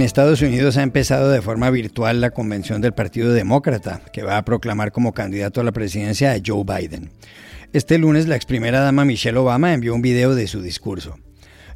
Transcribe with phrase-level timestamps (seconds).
[0.00, 4.38] En Estados Unidos ha empezado de forma virtual la convención del Partido Demócrata, que va
[4.38, 7.10] a proclamar como candidato a la presidencia a Joe Biden.
[7.74, 11.18] Este lunes la ex primera dama Michelle Obama envió un video de su discurso.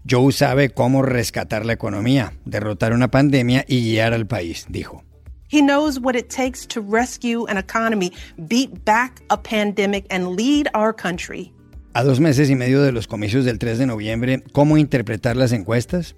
[0.09, 5.05] Joe sabe cómo rescatar la economía, derrotar una pandemia y guiar al país, dijo.
[5.51, 10.69] He knows what it takes to rescue an economy, beat back a pandemic and lead
[10.75, 11.53] our country.
[11.93, 15.53] A dos meses y medio de los comicios del 3 de noviembre, ¿cómo interpretar las
[15.53, 16.17] encuestas?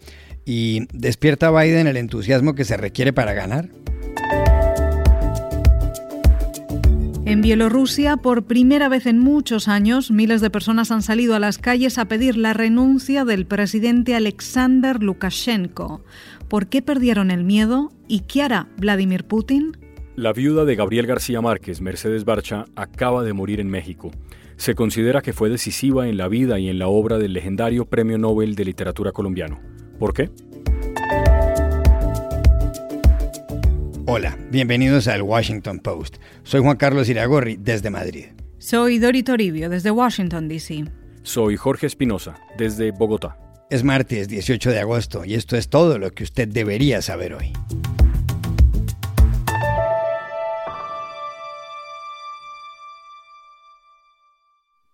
[0.49, 3.69] ¿Y despierta Biden el entusiasmo que se requiere para ganar?
[7.25, 11.59] En Bielorrusia, por primera vez en muchos años, miles de personas han salido a las
[11.59, 16.05] calles a pedir la renuncia del presidente Alexander Lukashenko.
[16.47, 19.77] ¿Por qué perdieron el miedo y qué hará Vladimir Putin?
[20.15, 24.13] La viuda de Gabriel García Márquez, Mercedes Barcha, acaba de morir en México.
[24.57, 28.17] Se considera que fue decisiva en la vida y en la obra del legendario Premio
[28.17, 29.59] Nobel de Literatura colombiano.
[29.99, 30.31] ¿Por qué?
[34.07, 36.17] Hola, bienvenidos al Washington Post.
[36.43, 38.27] Soy Juan Carlos Iragorri desde Madrid.
[38.59, 40.85] Soy Dori Toribio desde Washington, D.C.
[41.23, 43.39] Soy Jorge Espinosa desde Bogotá.
[43.69, 47.53] Es martes 18 de agosto y esto es todo lo que usted debería saber hoy.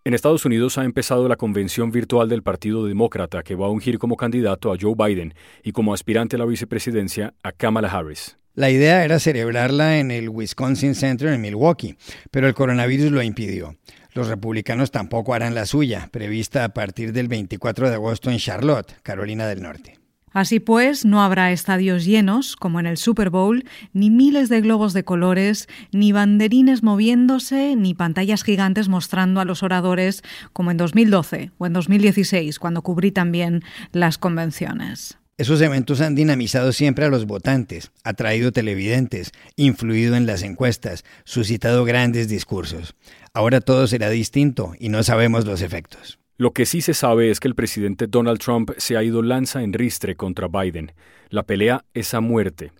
[0.04, 4.00] En Estados Unidos ha empezado la convención virtual del Partido Demócrata que va a ungir
[4.00, 8.36] como candidato a Joe Biden y como aspirante a la vicepresidencia a Kamala Harris.
[8.54, 11.96] La idea era celebrarla en el Wisconsin Center en Milwaukee,
[12.32, 13.76] pero el coronavirus lo impidió.
[14.12, 18.96] Los republicanos tampoco harán la suya, prevista a partir del 24 de agosto en Charlotte,
[19.04, 20.01] Carolina del Norte.
[20.32, 24.92] Así pues, no habrá estadios llenos, como en el Super Bowl, ni miles de globos
[24.92, 30.22] de colores, ni banderines moviéndose, ni pantallas gigantes mostrando a los oradores,
[30.52, 35.18] como en 2012 o en 2016, cuando cubrí también las convenciones.
[35.38, 41.84] Esos eventos han dinamizado siempre a los votantes, atraído televidentes, influido en las encuestas, suscitado
[41.84, 42.94] grandes discursos.
[43.34, 46.21] Ahora todo será distinto y no sabemos los efectos.
[46.42, 49.62] Lo que sí se sabe es que el presidente Donald Trump se ha ido lanza
[49.62, 50.90] en ristre contra Biden.
[51.28, 52.72] La pelea es a muerte.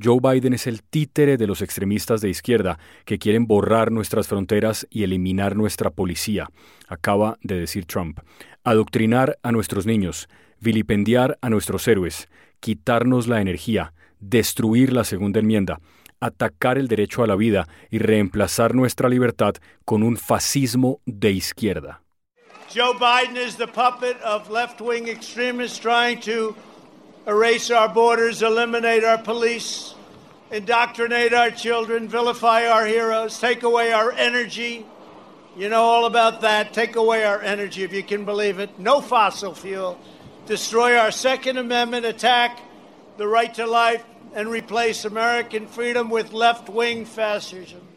[0.00, 4.86] Joe Biden es el títere de los extremistas de izquierda que quieren borrar nuestras fronteras
[4.88, 6.48] y eliminar nuestra policía,
[6.86, 8.20] acaba de decir Trump.
[8.62, 10.28] Adoctrinar a nuestros niños,
[10.60, 12.28] vilipendiar a nuestros héroes,
[12.60, 15.80] quitarnos la energía, destruir la segunda enmienda,
[16.20, 22.02] atacar el derecho a la vida y reemplazar nuestra libertad con un fascismo de izquierda.
[22.68, 26.54] Joe Biden is the puppet of left wing extremists trying to
[27.26, 29.94] erase our borders, eliminate our police,
[30.50, 34.84] indoctrinate our children, vilify our heroes, take away our energy.
[35.56, 36.74] You know all about that.
[36.74, 38.78] Take away our energy, if you can believe it.
[38.78, 39.98] No fossil fuel.
[40.44, 42.60] Destroy our Second Amendment, attack
[43.16, 44.04] the right to life,
[44.34, 47.87] and replace American freedom with left wing fascism.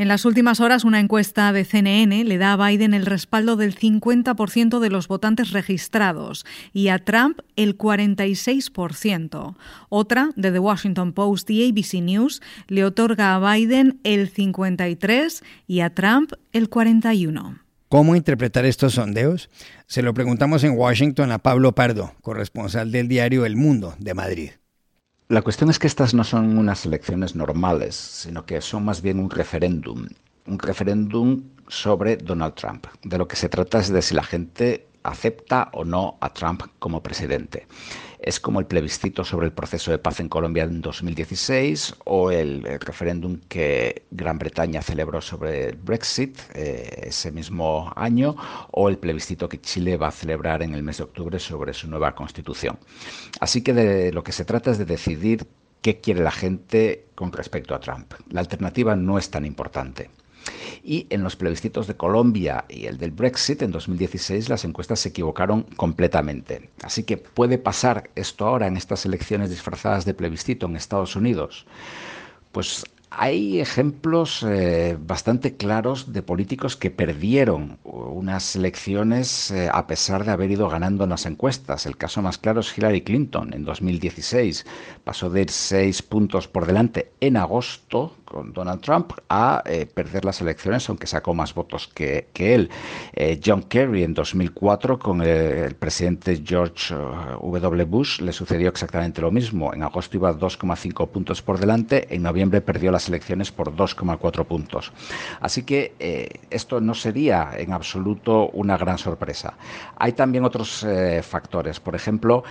[0.00, 3.78] En las últimas horas, una encuesta de CNN le da a Biden el respaldo del
[3.78, 9.56] 50% de los votantes registrados y a Trump el 46%.
[9.90, 15.80] Otra, de The Washington Post y ABC News, le otorga a Biden el 53% y
[15.80, 17.58] a Trump el 41%.
[17.90, 19.50] ¿Cómo interpretar estos sondeos?
[19.86, 24.50] Se lo preguntamos en Washington a Pablo Pardo, corresponsal del diario El Mundo de Madrid.
[25.30, 29.20] La cuestión es que estas no son unas elecciones normales, sino que son más bien
[29.20, 30.08] un referéndum.
[30.48, 32.88] Un referéndum sobre Donald Trump.
[33.04, 36.64] De lo que se trata es de si la gente acepta o no a Trump
[36.80, 37.68] como presidente.
[38.22, 42.62] Es como el plebiscito sobre el proceso de paz en Colombia en 2016 o el,
[42.80, 48.36] referéndum que Gran Bretaña celebró sobre el Brexit eh, ese mismo año
[48.72, 51.88] o el plebiscito que Chile va a celebrar en el mes de octubre sobre su
[51.88, 52.78] nueva constitución.
[53.40, 55.46] Así que de lo que se trata es de decidir
[55.80, 58.12] qué quiere la gente con respecto a Trump.
[58.30, 60.10] La alternativa no es tan importante.
[60.82, 65.10] Y en los plebiscitos de Colombia y el del Brexit en 2016 las encuestas se
[65.10, 66.70] equivocaron completamente.
[66.82, 71.66] Así que puede pasar esto ahora en estas elecciones disfrazadas de plebiscito en Estados Unidos.
[72.52, 80.24] Pues hay ejemplos eh, bastante claros de políticos que perdieron unas elecciones eh, a pesar
[80.24, 81.86] de haber ido ganando en las encuestas.
[81.86, 84.64] El caso más claro es Hillary Clinton en 2016.
[85.02, 90.24] Pasó de ir seis puntos por delante en agosto con Donald Trump a eh, perder
[90.24, 92.70] las elecciones, aunque sacó más votos que, él.
[93.12, 97.84] Eh, John Kerry en 2004 con el, presidente George W.
[97.84, 99.74] Bush le sucedió exactamente lo mismo.
[99.74, 104.92] En agosto iba 2,5 puntos por delante, en noviembre perdió las elecciones por 2,4 puntos.
[105.40, 109.54] Así que esto no sería en absoluto una gran sorpresa.
[109.96, 110.86] Hay también otros
[111.22, 111.80] factores.
[111.80, 112.44] Por ejemplo,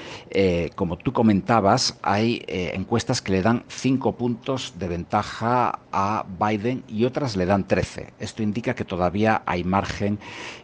[0.76, 7.06] como tú comentabas, hay encuestas que le dan 5 puntos de ventaja a Biden y
[7.06, 8.14] otras le dan 13.
[8.20, 10.20] Esto indica que todavía hay margen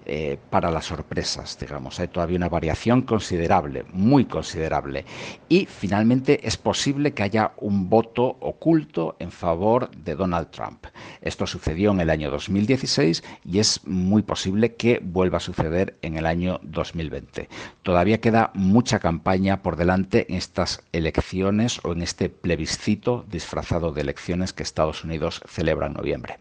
[0.06, 2.00] eh, para las sorpresas, digamos.
[2.00, 5.06] Hay todavía una variación considerable, muy considerable.
[5.50, 10.86] Y finalmente es posible que haya un voto oculto en favor de Donald Trump.
[11.22, 16.18] Esto sucedió en el año 2016 y es muy posible que vuelva a suceder en
[16.18, 17.50] el año 2020.
[17.84, 24.02] Todavía queda mucha campaña por delante en estas elecciones o en este plebiscito disfrazado de
[24.02, 26.38] elecciones que Estados Unidos celebra en noviembre.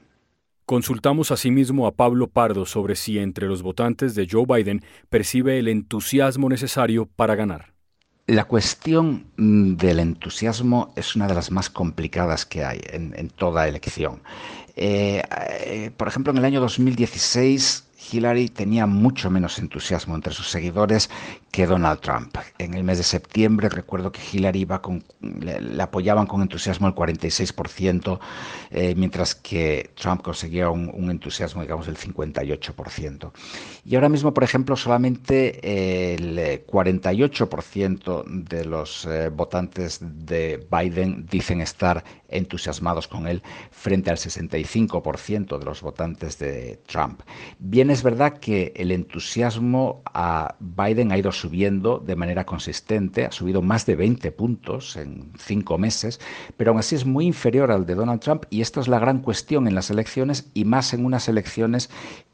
[0.66, 5.68] Consultamos asimismo a Pablo Pardo sobre si entre los votantes de Joe Biden percibe el
[5.68, 7.73] entusiasmo necesario para ganar.
[8.26, 13.68] La cuestión mm, del entusiasmo es una de las más complicadas que hay en, toda
[13.68, 14.22] elección.
[14.76, 15.22] Eh,
[15.60, 21.10] eh, por ejemplo, en el año 2016 Hillary tenía mucho menos entusiasmo entre sus seguidores
[21.54, 22.36] que Donald Trump.
[22.58, 26.96] En el mes de septiembre recuerdo que Hillary iba con, le, apoyaban con entusiasmo el
[26.96, 28.18] 46%,
[28.72, 33.30] eh, mientras que Trump conseguía un, entusiasmo, digamos, del 58%.
[33.84, 41.60] Y ahora mismo, por ejemplo, solamente el 48% de los eh, votantes de Biden dicen
[41.60, 42.02] estar
[42.34, 47.22] entusiasmados con él frente al 65% de los votantes de Trump.
[47.60, 53.30] Bien es verdad que el entusiasmo a Biden ha ido subiendo de manera consistente, ha
[53.30, 56.18] subido más de 20 puntos en cinco meses,
[56.56, 59.18] pero aún así es muy inferior al de Donald Trump y esto es la gran
[59.18, 61.90] cuestión en las elecciones y más en unas elecciones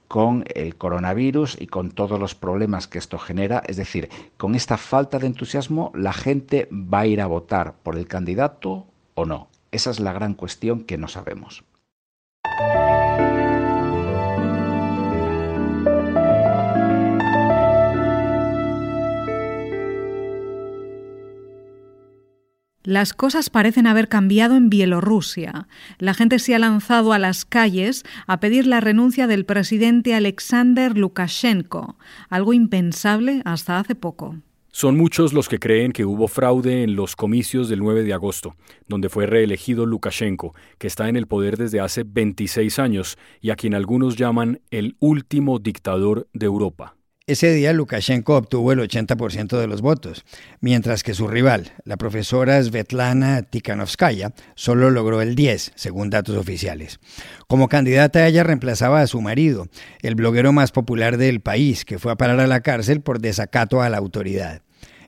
[0.07, 3.65] con el coronavirus y con todos los problemas que esto genera.
[3.67, 7.97] Es decir, con esta falta de entusiasmo, la gente va a ir a votar por
[7.97, 8.87] el candidato
[9.17, 9.49] o no.
[9.73, 11.65] Esa es la gran cuestión que no sabemos.
[22.91, 25.69] Las cosas parecen haber cambiado en Bielorrusia.
[26.01, 30.99] La gente se ha lanzado a las calles a pedir la renuncia del presidente Alexander
[30.99, 31.97] Lukashenko,
[32.31, 34.39] algo impensable hasta hace poco.
[34.73, 38.57] Son muchos los que creen que hubo fraude en los comicios del 9 de agosto,
[38.89, 43.55] donde fue reelegido Lukashenko, que está en el poder desde hace 26 años y a
[43.55, 46.97] quien algunos llaman el último dictador de Europa.
[47.31, 50.25] Ese día Lukashenko obtuvo el 80% de los votos,
[50.61, 56.99] mientras que su rival, la profesora Svetlana Tikhanovskaya, solo logró el 10, según datos oficiales.
[57.47, 59.69] Como candidata ella reemplazaba a su marido,
[60.03, 63.81] el bloguero más popular del país, que fue a parar a la cárcel por desacato
[63.81, 64.63] a la autoridad.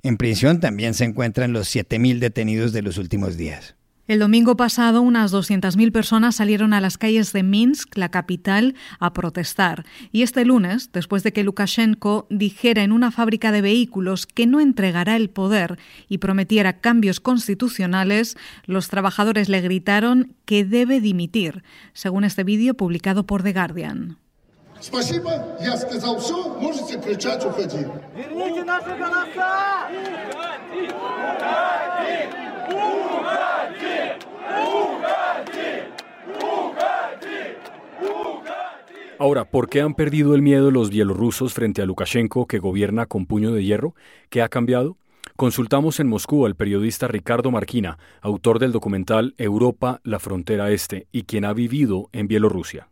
[0.05, 3.75] En prisión también se encuentran los 7.000 detenidos de los últimos días.
[4.09, 9.13] El domingo pasado, unas 200.000 personas salieron a las calles de Minsk, la capital, a
[9.13, 9.85] protestar.
[10.11, 14.59] Y este lunes, después de que Lukashenko dijera en una fábrica de vehículos que no
[14.59, 15.79] entregará el poder
[16.09, 21.63] y prometiera cambios constitucionales, los trabajadores le gritaron que debe dimitir,
[21.93, 24.19] según este vídeo publicado por The Guardian.
[39.23, 43.27] Ahora, ¿por qué han perdido el miedo los bielorrusos frente a Lukashenko que gobierna con
[43.27, 43.95] puño de hierro?
[44.31, 44.97] ¿Qué ha cambiado?
[45.37, 51.23] Consultamos en Moscú al periodista Ricardo Marquina, autor del documental Europa, la frontera este, y
[51.23, 52.89] quien ha vivido en Bielorrusia.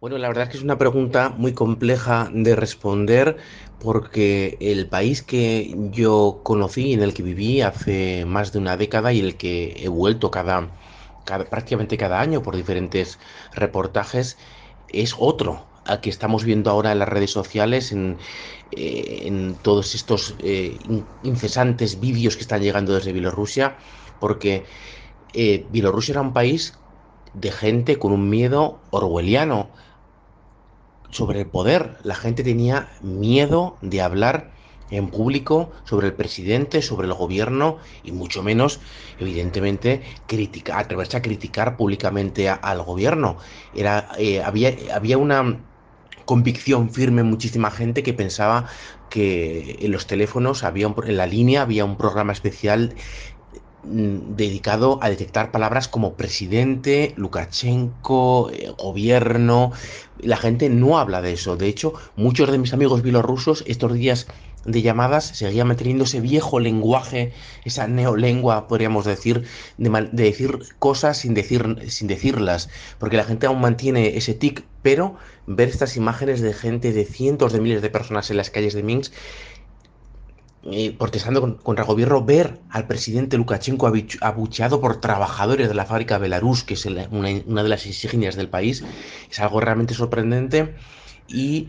[0.00, 3.36] Bueno, la verdad es que es una pregunta muy compleja de responder
[3.80, 9.12] porque el país que yo conocí, en el que viví hace más de una década
[9.12, 10.70] y el que he vuelto cada,
[11.38, 13.18] prácticamente cada año por diferentes
[13.52, 14.36] reportajes,
[14.88, 18.18] es otro al que estamos viendo ahora en las redes sociales, en,
[18.72, 20.76] eh, todos estos eh,
[21.22, 23.76] incesantes vídeos que están llegando desde Bielorrusia,
[24.20, 24.64] porque
[25.32, 26.78] eh, Bielorrusia era un país
[27.34, 29.70] de gente con un miedo orwelliano
[31.10, 31.98] sobre el poder.
[32.02, 34.52] La gente tenía miedo de hablar
[34.90, 38.80] en público sobre el presidente, sobre el gobierno y mucho menos,
[39.18, 43.36] evidentemente, criticar, atreverse a criticar públicamente al gobierno.
[43.74, 45.60] Era, eh, había, había una
[46.24, 48.66] convicción firme muchísima gente que pensaba
[49.08, 52.94] que en los teléfonos había en la línea había un programa especial
[53.82, 59.72] mm, dedicado a detectar palabras como presidente, Lukashenko, eh, gobierno.
[60.18, 61.56] La gente no habla de eso.
[61.56, 64.28] De hecho, muchos de mis amigos bielorrusos estos días
[64.64, 67.32] de llamadas seguía manteniendo ese viejo lenguaje,
[67.64, 69.44] esa neolengua, podríamos decir,
[69.78, 75.16] de, decir cosas sin, decir, sin decirlas, porque la gente aún mantiene ese tic, pero
[75.46, 78.82] ver estas imágenes de gente, de cientos de miles de personas en las calles de
[78.82, 79.12] Minsk,
[80.98, 83.90] protestando contra el gobierno, ver al presidente Lukashenko
[84.20, 88.50] abucheado por trabajadores de la fábrica Belarus, que es una, una de las insignias del
[88.50, 88.84] país,
[89.30, 90.74] es algo realmente sorprendente
[91.28, 91.68] y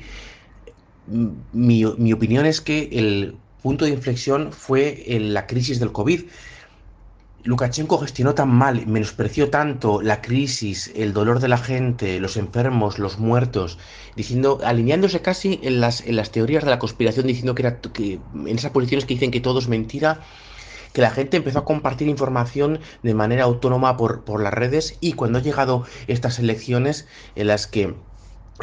[1.53, 6.21] mi, mi, opinión es que el punto de inflexión fue la crisis del COVID.
[7.43, 12.99] Lukashenko gestionó tan mal, menospreció tanto la crisis, el dolor de la gente, los enfermos,
[12.99, 13.79] los muertos,
[14.15, 18.19] diciendo, alineándose casi en las, en las teorías de la conspiración, diciendo que, era, que
[18.45, 20.21] en esas posiciones que dicen que todo es mentira,
[20.93, 25.13] que la gente empezó a compartir información de manera autónoma por, por las redes y
[25.13, 27.95] cuando han llegado estas elecciones en las que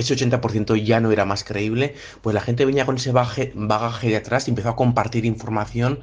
[0.02, 4.16] ese 80% ya no era más creíble, pues la gente venía con ese bagaje de
[4.16, 6.00] atrás y empezó a compartir información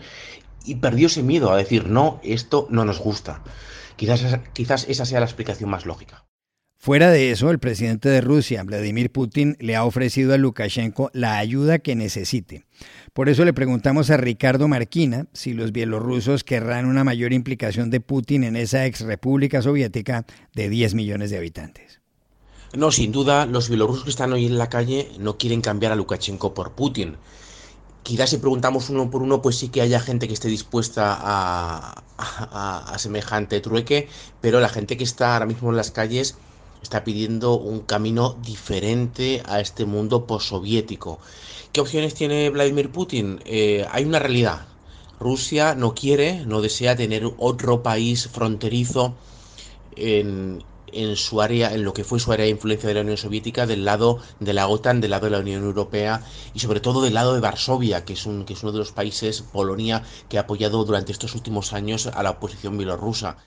[0.66, 3.44] y perdió ese miedo a decir, no, esto no nos gusta.
[3.96, 6.26] Quizás, quizás esa sea la explicación más lógica.
[6.78, 11.40] Fuera de eso, el presidente de Rusia, Vladimir Putin, le ha ofrecido a Lukashenko la
[11.40, 12.66] ayuda que necesite.
[13.12, 18.02] Por eso le preguntamos a Ricardo Marquina si los bielorrusos querrán una mayor implicación de
[18.02, 22.02] Putin en esa ex república soviética de 10 millones de habitantes.
[22.78, 25.96] No, sin duda, los bielorrusos que están hoy en la calle no quieren cambiar a
[25.96, 27.16] Lukashenko por Putin.
[28.04, 32.04] Quizás si preguntamos uno por uno, pues sí que haya gente que esté dispuesta a,
[32.18, 34.10] a, semejante trueque,
[34.42, 36.36] pero la gente que está ahora mismo en las calles
[36.82, 41.20] está pidiendo un camino diferente a este mundo postsoviético.
[41.72, 43.40] ¿Qué opciones tiene Vladimir Putin?
[43.46, 44.68] Eh, hay una realidad.
[45.20, 49.16] Rusia no quiere, no desea tener otro país fronterizo
[49.96, 50.62] en,
[50.92, 53.66] en su área, en lo que fue su área de influencia de la Unión Soviética,
[53.66, 56.24] del lado de la OTAN, del lado de la Unión Europea
[56.54, 58.92] y sobre todo del lado de Varsovia, que es, un, que es uno de los
[58.92, 63.38] países, Polonia, que ha apoyado durante estos últimos años a la oposición bielorrusa.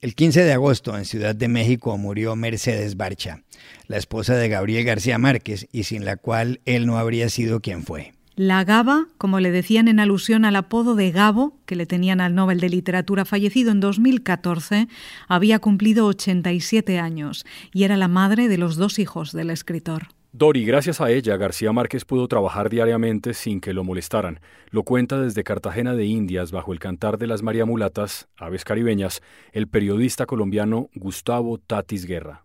[0.00, 3.42] El 15 de agosto en Ciudad de México murió Mercedes Barcha,
[3.88, 7.82] la esposa de Gabriel García Márquez y sin la cual él no habría sido quien
[7.82, 8.12] fue.
[8.36, 12.36] La Gaba, como le decían en alusión al apodo de Gabo, que le tenían al
[12.36, 14.86] Nobel de Literatura fallecido en 2014,
[15.26, 20.06] había cumplido 87 años y era la madre de los dos hijos del escritor.
[20.32, 24.40] Dori, gracias a ella, García Márquez pudo trabajar diariamente sin que lo molestaran.
[24.68, 29.22] Lo cuenta desde Cartagena de Indias, bajo el cantar de las María Mulatas, aves caribeñas,
[29.52, 32.44] el periodista colombiano Gustavo Tatis Guerra.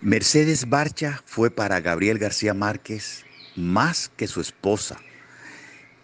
[0.00, 3.24] Mercedes Barcha fue para Gabriel García Márquez
[3.56, 4.98] más que su esposa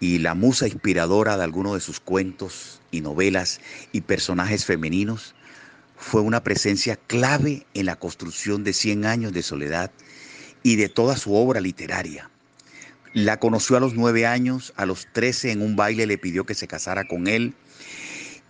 [0.00, 3.60] y la musa inspiradora de algunos de sus cuentos y novelas
[3.92, 5.36] y personajes femeninos.
[5.96, 9.92] Fue una presencia clave en la construcción de Cien años de soledad
[10.62, 12.30] y de toda su obra literaria.
[13.14, 16.54] La conoció a los nueve años, a los trece en un baile le pidió que
[16.54, 17.54] se casara con él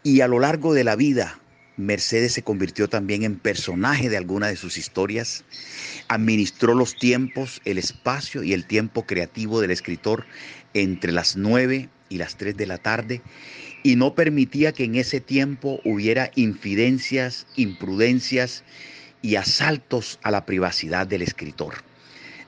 [0.03, 1.39] y a lo largo de la vida
[1.77, 5.43] Mercedes se convirtió también en personaje de alguna de sus historias,
[6.09, 10.27] administró los tiempos, el espacio y el tiempo creativo del escritor
[10.75, 13.23] entre las nueve y las tres de la tarde
[13.83, 18.65] y no permitía que en ese tiempo hubiera infidencias, imprudencias
[19.23, 21.77] y asaltos a la privacidad del escritor.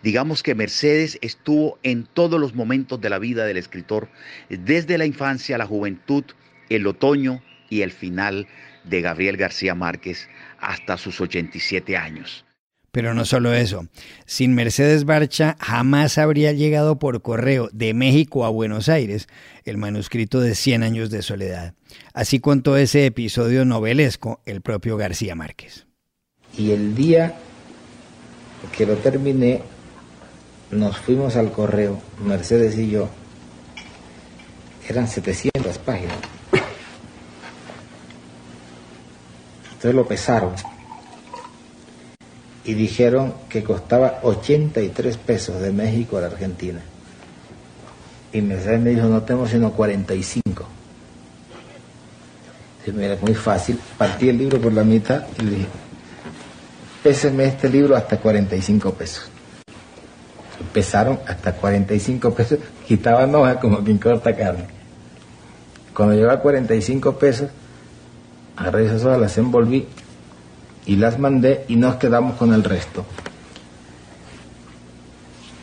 [0.04, 4.10] Digamos que Mercedes estuvo en todos los momentos de la vida del escritor,
[4.50, 6.24] desde la infancia, la juventud,
[6.68, 8.46] el otoño y el final
[8.84, 10.28] de Gabriel García Márquez
[10.60, 12.44] hasta sus 87 años.
[12.92, 13.88] Pero no solo eso,
[14.26, 19.26] sin Mercedes Barcha jamás habría llegado por correo de México a Buenos Aires
[19.64, 21.72] el manuscrito de Cien años de soledad.
[22.12, 25.86] Así contó ese episodio novelesco el propio García Márquez.
[26.58, 27.34] Y el día
[28.76, 29.62] que lo terminé,
[30.70, 33.08] nos fuimos al correo, Mercedes y yo,
[34.88, 36.16] eran 700 páginas.
[39.64, 40.54] Entonces lo pesaron
[42.64, 46.80] y dijeron que costaba 83 pesos de México a la Argentina.
[48.32, 50.64] Y Mercedes me dijo, no tenemos sino 45.
[52.86, 55.68] Y mira, muy fácil, partí el libro por la mitad y le dije,
[57.02, 59.33] péseme este libro hasta 45 pesos
[60.74, 64.66] pesaron hasta 45 pesos, quitaban hojas como quien corta carne.
[65.94, 67.48] Cuando llegó a 45 pesos,
[68.56, 69.86] agarré esas hojas, las envolví
[70.84, 73.04] y las mandé y nos quedamos con el resto.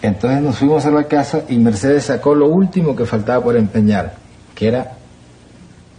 [0.02, 4.16] Entonces nos fuimos a la casa y Mercedes sacó lo último que faltaba por empeñar,
[4.56, 4.94] que era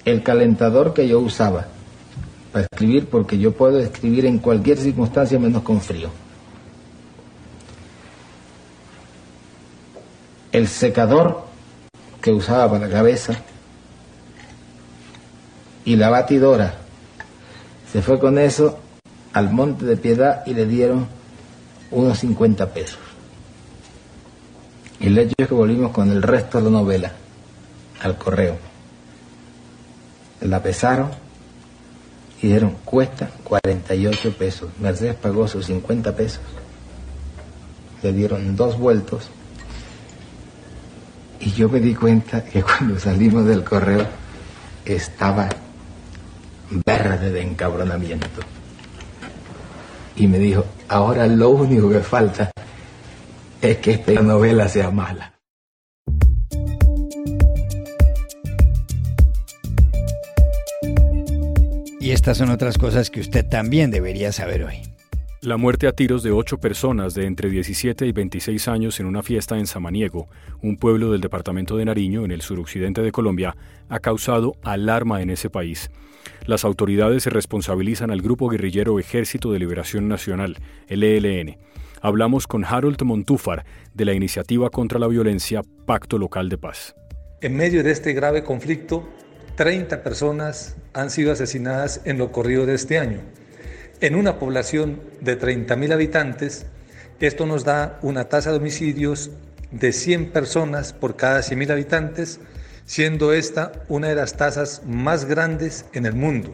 [0.06, 1.66] el calentador que yo usaba
[2.50, 6.08] para escribir, porque yo puedo escribir en cualquier circunstancia menos con frío.
[10.52, 11.46] El secador
[12.20, 13.34] que usaba para la cabeza
[15.84, 16.74] y la batidora.
[17.90, 18.78] Se fue con eso
[19.32, 21.06] al Monte de Piedad y le dieron
[21.90, 22.98] unos 50 pesos.
[25.00, 27.12] Y el hecho es que volvimos con el resto de la novela
[28.00, 28.56] al correo.
[30.40, 31.10] La pesaron
[32.40, 34.70] y dieron cuesta 48 pesos.
[34.78, 36.40] Mercedes pagó sus 50 pesos.
[38.02, 39.28] Le dieron dos vueltos.
[41.42, 44.06] Y yo me di cuenta que cuando salimos del correo
[44.84, 45.48] estaba
[46.86, 48.40] verde de encabronamiento.
[50.14, 52.52] Y me dijo, ahora lo único que falta
[53.60, 55.34] es que esta novela sea mala.
[61.98, 64.91] Y estas son otras cosas que usted también debería saber hoy.
[65.44, 69.24] La muerte a tiros de ocho personas de entre 17 y 26 años en una
[69.24, 70.28] fiesta en Samaniego,
[70.62, 73.56] un pueblo del departamento de Nariño, en el suroccidente de Colombia,
[73.88, 75.90] ha causado alarma en ese país.
[76.46, 81.58] Las autoridades se responsabilizan al grupo guerrillero Ejército de Liberación Nacional, el ELN.
[82.00, 86.94] Hablamos con Harold Montúfar, de la iniciativa contra la violencia Pacto Local de Paz.
[87.40, 89.08] En medio de este grave conflicto,
[89.56, 93.22] 30 personas han sido asesinadas en lo corrido de este año
[94.02, 96.66] en una población de 30.000 habitantes,
[97.20, 99.30] esto nos da una tasa de homicidios
[99.70, 102.40] de 100 personas por cada 100.000 habitantes,
[102.84, 106.52] siendo esta una de las tasas más grandes en el mundo.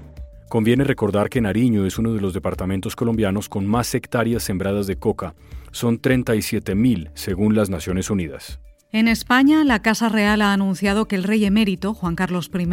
[0.50, 4.96] Conviene recordar que Nariño es uno de los departamentos colombianos con más hectáreas sembradas de
[4.96, 5.34] coca.
[5.70, 8.60] Son 37.000 según las Naciones Unidas.
[8.90, 12.66] En España, la Casa Real ha anunciado que el rey emérito, Juan Carlos I,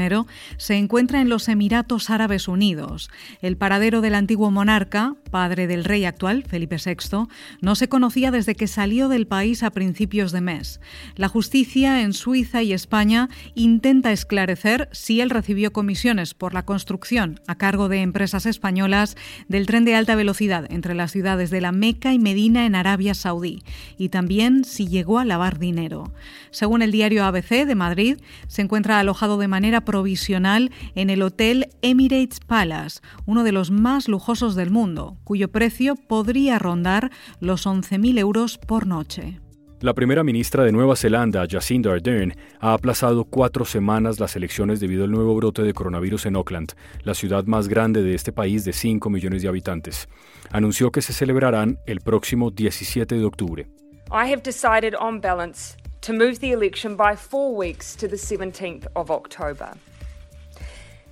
[0.56, 3.10] se encuentra en los Emiratos Árabes Unidos.
[3.42, 7.28] El paradero del antiguo monarca, padre del rey actual, Felipe VI,
[7.60, 10.80] no se conocía desde que salió del país a principios de mes.
[11.18, 17.42] La justicia en Suiza y España intenta esclarecer si él recibió comisiones por la construcción
[17.46, 19.18] a cargo de empresas españolas
[19.50, 23.16] del tren de alta velocidad entre las ciudades de La Meca y Medina en Arabia
[23.16, 23.64] Saudí,
[23.98, 26.05] y también si llegó a lavar dinero.
[26.52, 31.70] Según el diario ABC de Madrid, se encuentra alojado de manera provisional en el Hotel
[31.82, 38.20] Emirates Palace, uno de los más lujosos del mundo, cuyo precio podría rondar los 11.000
[38.20, 39.40] euros por noche.
[39.82, 45.04] La primera ministra de Nueva Zelanda, Jacinda Ardern, ha aplazado cuatro semanas las elecciones debido
[45.04, 46.72] al nuevo brote de coronavirus en Auckland,
[47.04, 50.08] la ciudad más grande de este país de 5 millones de habitantes.
[50.52, 53.68] Anunció que se celebrarán el próximo 17 de octubre.
[54.10, 58.86] I have decided on balance to move the election by four weeks to the 17th
[58.96, 59.74] of October.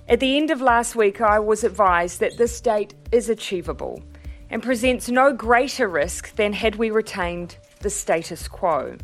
[0.08, 4.04] At the end of last week, I was advised that this date is achievable
[4.50, 8.96] and presents no greater risk than had we retained the status quo.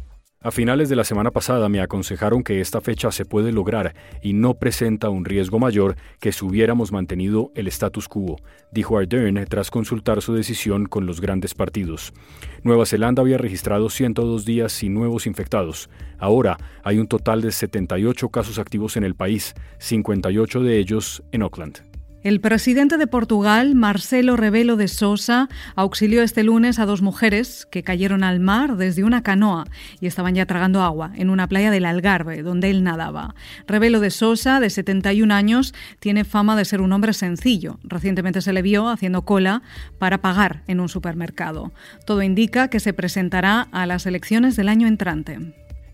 [0.42, 4.32] A finales de la semana pasada me aconsejaron que esta fecha se puede lograr y
[4.32, 8.36] no presenta un riesgo mayor que si hubiéramos mantenido el status quo,
[8.72, 12.14] dijo Ardern tras consultar su decisión con los grandes partidos.
[12.62, 15.90] Nueva Zelanda había registrado 102 días sin nuevos infectados.
[16.18, 21.42] Ahora hay un total de 78 casos activos en el país, 58 de ellos en
[21.42, 21.89] Auckland.
[22.22, 27.82] El presidente de Portugal, Marcelo Rebelo de Sousa, auxilió este lunes a dos mujeres que
[27.82, 29.64] cayeron al mar desde una canoa
[30.02, 33.34] y estaban ya tragando agua en una playa del Algarve, donde él nadaba.
[33.66, 37.78] Rebelo de Sousa, de 71 años, tiene fama de ser un hombre sencillo.
[37.84, 39.62] Recientemente se le vio haciendo cola
[39.98, 41.72] para pagar en un supermercado.
[42.04, 45.38] Todo indica que se presentará a las elecciones del año entrante.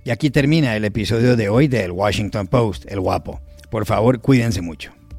[0.03, 3.41] Y aquí termina el episodio de hoy del Washington Post, El Guapo.
[3.71, 4.93] Por favor, cuídense mucho.